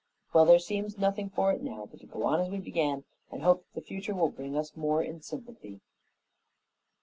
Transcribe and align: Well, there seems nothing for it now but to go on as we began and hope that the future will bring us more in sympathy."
Well, 0.33 0.45
there 0.45 0.57
seems 0.57 0.97
nothing 0.97 1.29
for 1.29 1.51
it 1.51 1.61
now 1.61 1.85
but 1.85 1.99
to 1.99 2.07
go 2.07 2.23
on 2.23 2.39
as 2.39 2.49
we 2.49 2.57
began 2.57 3.03
and 3.29 3.43
hope 3.43 3.65
that 3.65 3.75
the 3.81 3.85
future 3.87 4.15
will 4.15 4.29
bring 4.29 4.57
us 4.57 4.75
more 4.75 5.03
in 5.03 5.21
sympathy." 5.21 5.79